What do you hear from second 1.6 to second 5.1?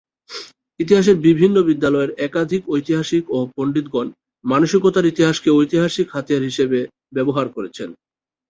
বিদ্যালয়ের একাধিক ঐতিহাসিক ও পণ্ডিতগণ মানসিকতার